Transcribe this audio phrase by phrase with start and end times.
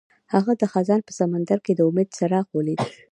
[0.33, 2.79] هغه د خزان په سمندر کې د امید څراغ ولید.